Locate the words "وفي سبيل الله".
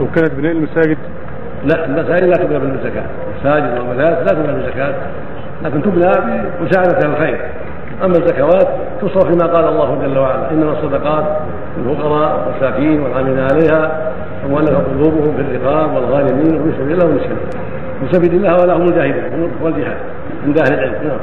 16.60-17.06